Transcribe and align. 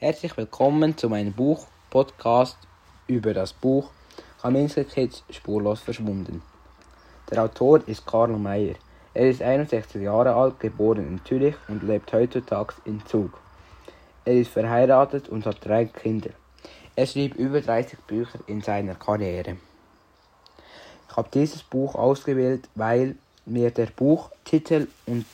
Herzlich 0.00 0.36
willkommen 0.36 0.96
zu 0.96 1.08
meinem 1.08 1.32
Buch-Podcast 1.32 2.56
über 3.08 3.34
das 3.34 3.52
Buch 3.52 3.90
Kaminski 4.40 4.84
Kids 4.84 5.24
spurlos 5.28 5.80
verschwunden. 5.80 6.40
Der 7.28 7.42
Autor 7.42 7.80
ist 7.88 8.06
Karl 8.06 8.28
Mayer. 8.28 8.76
Er 9.12 9.28
ist 9.28 9.42
61 9.42 10.00
Jahre 10.00 10.36
alt, 10.36 10.60
geboren 10.60 11.04
in 11.04 11.24
Zürich 11.24 11.56
und 11.66 11.82
lebt 11.82 12.12
heutzutage 12.12 12.74
in 12.84 13.04
Zug. 13.06 13.40
Er 14.24 14.34
ist 14.34 14.52
verheiratet 14.52 15.28
und 15.28 15.44
hat 15.46 15.66
drei 15.66 15.86
Kinder. 15.86 16.30
Er 16.94 17.06
schrieb 17.06 17.34
über 17.34 17.60
30 17.60 17.98
Bücher 18.06 18.38
in 18.46 18.62
seiner 18.62 18.94
Karriere. 18.94 19.56
Ich 21.10 21.16
habe 21.16 21.28
dieses 21.34 21.64
Buch 21.64 21.96
ausgewählt, 21.96 22.68
weil 22.76 23.16
mir 23.46 23.72
der 23.72 23.86
Buchtitel 23.86 24.86
und 25.06 25.26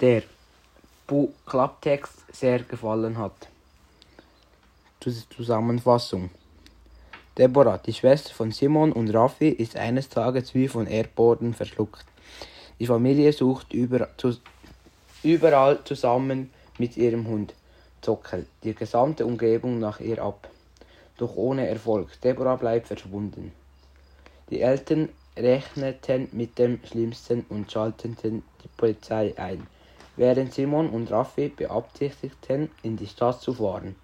der 0.00 0.22
Bu 1.06 1.34
Klapptext 1.44 2.24
sehr 2.32 2.60
gefallen 2.60 3.18
hat. 3.18 3.50
Zusammenfassung. 5.10 6.30
Deborah, 7.36 7.78
die 7.78 7.92
Schwester 7.92 8.32
von 8.32 8.52
Simon 8.52 8.92
und 8.92 9.10
Raffi, 9.10 9.48
ist 9.48 9.76
eines 9.76 10.08
Tages 10.08 10.54
wie 10.54 10.68
von 10.68 10.86
Erdboden 10.86 11.52
verschluckt. 11.52 12.04
Die 12.78 12.86
Familie 12.86 13.32
sucht 13.32 13.72
über, 13.72 14.08
zu, 14.16 14.36
überall 15.22 15.82
zusammen 15.84 16.50
mit 16.78 16.96
ihrem 16.96 17.26
Hund 17.26 17.54
Zockel 18.00 18.46
die 18.62 18.74
gesamte 18.74 19.26
Umgebung 19.26 19.78
nach 19.78 20.00
ihr 20.00 20.22
ab. 20.22 20.48
Doch 21.16 21.36
ohne 21.36 21.68
Erfolg. 21.68 22.20
Deborah 22.20 22.56
bleibt 22.56 22.86
verschwunden. 22.86 23.52
Die 24.50 24.60
Eltern 24.60 25.08
rechneten 25.36 26.28
mit 26.32 26.58
dem 26.58 26.80
Schlimmsten 26.84 27.44
und 27.48 27.70
schalteten 27.70 28.42
die 28.62 28.68
Polizei 28.76 29.34
ein, 29.36 29.66
während 30.16 30.52
Simon 30.52 30.90
und 30.90 31.10
Raffi 31.10 31.48
beabsichtigten, 31.48 32.70
in 32.82 32.96
die 32.96 33.06
Stadt 33.06 33.40
zu 33.40 33.54
fahren, 33.54 33.96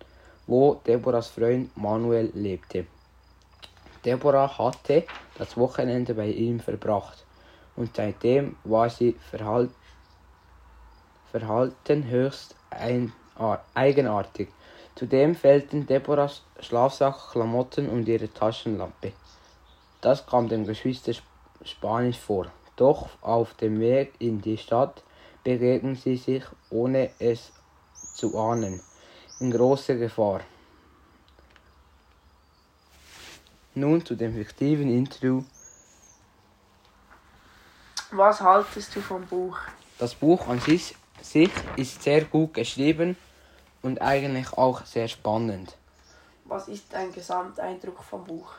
wo 0.50 0.74
Deborahs 0.84 1.28
Freund 1.28 1.70
Manuel 1.76 2.32
lebte. 2.34 2.86
Deborah 4.04 4.58
hatte 4.58 5.04
das 5.38 5.56
Wochenende 5.56 6.12
bei 6.12 6.26
ihm 6.26 6.58
verbracht 6.58 7.24
und 7.76 7.94
seitdem 7.94 8.56
war 8.64 8.90
sie 8.90 9.14
verhalt, 9.30 9.70
verhalten 11.30 12.08
höchst 12.08 12.56
eigenartig. 13.74 14.48
Zudem 14.96 15.36
fehlten 15.36 15.86
Deborahs 15.86 16.42
Schlafsack, 16.58 17.30
Klamotten 17.30 17.88
und 17.88 18.08
ihre 18.08 18.28
Taschenlampe. 18.28 19.12
Das 20.00 20.26
kam 20.26 20.48
dem 20.48 20.66
Geschwister 20.66 21.12
Spanisch 21.62 22.18
vor. 22.18 22.46
Doch 22.74 23.08
auf 23.20 23.54
dem 23.54 23.78
Weg 23.78 24.14
in 24.18 24.40
die 24.40 24.58
Stadt 24.58 25.04
begegnen 25.44 25.94
sie 25.94 26.16
sich, 26.16 26.42
ohne 26.70 27.10
es 27.20 27.52
zu 28.16 28.36
ahnen, 28.36 28.80
in 29.40 29.50
großer 29.50 29.96
Gefahr. 29.96 30.42
Nun 33.74 34.04
zu 34.04 34.14
dem 34.14 34.34
fiktiven 34.34 34.90
Interview. 34.90 35.42
Was 38.10 38.40
haltest 38.40 38.94
du 38.94 39.00
vom 39.00 39.24
Buch? 39.26 39.58
Das 39.98 40.14
Buch 40.14 40.46
an 40.48 40.60
sich, 40.60 40.94
sich 41.22 41.50
ist 41.76 42.02
sehr 42.02 42.24
gut 42.24 42.54
geschrieben 42.54 43.16
und 43.82 44.02
eigentlich 44.02 44.52
auch 44.54 44.84
sehr 44.84 45.08
spannend. 45.08 45.76
Was 46.44 46.68
ist 46.68 46.92
dein 46.92 47.12
Gesamteindruck 47.12 48.02
vom 48.02 48.24
Buch? 48.24 48.52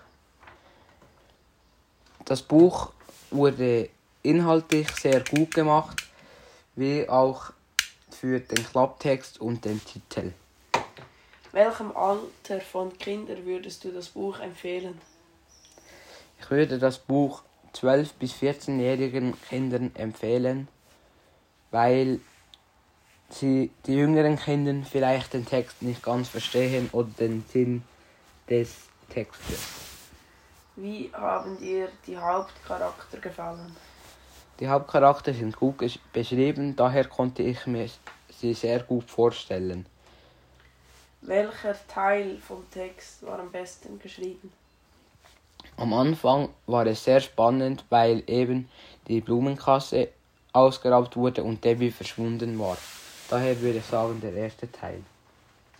Das 2.26 2.42
Buch 2.42 2.94
wurde 3.30 3.90
inhaltlich 4.24 4.90
sehr 4.92 5.24
gut 5.24 5.54
gemacht, 5.54 6.08
wie 6.76 7.08
auch 7.10 7.52
für 8.10 8.40
den 8.40 8.66
Klapptext 8.66 9.42
und 9.42 9.66
den 9.66 9.84
Titel. 9.84 10.34
Welchem 11.54 11.96
Alter 11.98 12.62
von 12.62 12.98
Kindern 12.98 13.46
würdest 13.46 13.84
du 13.84 13.92
das 13.92 14.10
Buch 14.10 14.40
empfehlen? 14.40 15.00
Ich 16.40 16.50
würde 16.50 16.80
das 16.80 16.98
Buch 16.98 17.44
12- 17.76 18.12
bis 18.20 18.34
14-jährigen 18.34 19.40
Kindern 19.50 19.92
empfehlen, 19.96 20.70
weil 21.72 22.20
sie 23.30 23.72
die 23.86 23.96
jüngeren 23.96 24.38
Kinder 24.38 24.86
vielleicht 24.90 25.34
den 25.34 25.46
Text 25.46 25.82
nicht 25.82 26.02
ganz 26.02 26.30
verstehen 26.30 26.90
oder 26.94 27.10
den 27.20 27.44
Sinn 27.52 27.84
des 28.50 28.88
Textes. 29.10 29.68
Wie 30.78 31.12
haben 31.14 31.58
dir 31.60 31.90
die 32.08 32.18
Hauptcharakter 32.18 33.18
gefallen? 33.18 33.76
Die 34.60 34.70
Hauptcharakter 34.70 35.34
sind 35.34 35.58
gut 35.58 35.76
beschrieben, 36.14 36.76
daher 36.76 37.06
konnte 37.06 37.44
ich 37.44 37.66
mir 37.68 37.90
sie 38.30 38.54
sehr 38.54 38.82
gut 38.84 39.10
vorstellen. 39.10 39.86
Welcher 41.22 41.76
Teil 41.88 42.38
vom 42.40 42.70
Text 42.72 43.24
war 43.26 43.40
am 43.40 43.52
besten 43.52 44.00
geschrieben? 44.00 44.52
Am 45.78 45.94
Anfang 45.94 46.50
war 46.66 46.86
es 46.88 47.04
sehr 47.04 47.22
spannend, 47.22 47.86
weil 47.90 48.24
eben 48.28 48.70
die 49.08 49.22
Blumenkasse 49.22 50.10
ausgeraubt 50.54 51.16
wurde 51.16 51.44
und 51.44 51.64
Debbie 51.64 51.92
verschwunden 51.92 52.60
war. 52.60 52.78
Daher 53.30 53.60
würde 53.62 53.78
ich 53.78 53.86
sagen, 53.86 54.20
der 54.20 54.34
erste 54.34 54.72
Teil. 54.72 55.02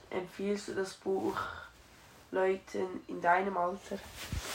Empfiehlst 0.10 0.70
du 0.70 0.76
das 0.76 0.94
Buch 0.94 1.36
Leuten 2.32 3.02
in 3.08 3.22
deinem 3.22 3.58
Alter? 3.58 3.98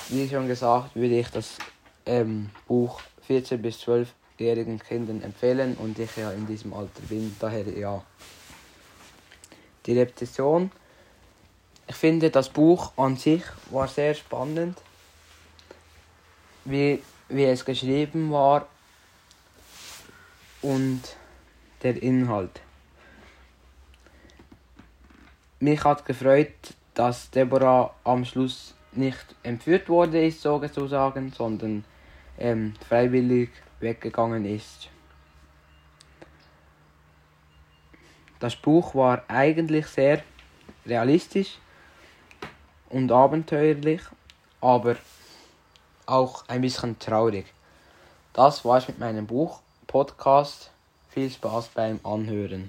Wie 0.08 0.28
schon 0.28 0.48
gesagt, 0.48 0.94
würde 0.94 1.18
ich 1.18 1.28
das 1.28 1.58
ähm, 2.06 2.50
Buch 2.66 3.00
14 3.26 3.60
bis 3.60 3.82
12-jährigen 3.82 4.78
Kindern 4.78 5.22
empfehlen 5.22 5.76
und 5.76 5.98
ich 5.98 6.16
ja 6.16 6.30
in 6.30 6.46
diesem 6.46 6.72
Alter 6.72 7.02
bin, 7.08 7.36
daher 7.38 7.68
ja. 7.68 8.02
Die 9.86 9.98
Rezession. 9.98 10.70
Ich 11.86 11.96
finde, 11.96 12.30
das 12.30 12.48
Buch 12.48 12.92
an 12.96 13.16
sich 13.16 13.42
war 13.70 13.86
sehr 13.86 14.14
spannend, 14.14 14.76
wie, 16.64 17.02
wie 17.28 17.44
es 17.44 17.64
geschrieben 17.64 18.32
war 18.32 18.66
und 20.62 21.00
der 21.82 22.02
Inhalt. 22.02 22.60
Mich 25.60 25.84
hat 25.84 26.04
gefreut, 26.04 26.74
dass 26.94 27.30
Deborah 27.30 27.94
am 28.04 28.24
Schluss 28.24 28.74
nicht 28.92 29.36
entführt 29.42 29.88
wurde, 29.88 30.26
ist 30.26 30.42
sozusagen, 30.42 31.32
sondern 31.32 31.84
ähm, 32.38 32.74
freiwillig 32.88 33.50
weggegangen 33.80 34.44
ist. 34.44 34.88
Das 38.38 38.54
Buch 38.54 38.94
war 38.94 39.22
eigentlich 39.28 39.86
sehr 39.86 40.22
realistisch 40.84 41.58
und 42.90 43.10
abenteuerlich, 43.10 44.02
aber 44.60 44.96
auch 46.04 46.44
ein 46.48 46.60
bisschen 46.60 46.98
traurig. 46.98 47.46
Das 48.32 48.64
war's 48.64 48.88
mit 48.88 48.98
meinem 48.98 49.26
Buch 49.26 49.60
Podcast. 49.86 50.70
Viel 51.08 51.30
Spaß 51.30 51.68
beim 51.68 51.98
Anhören. 52.04 52.68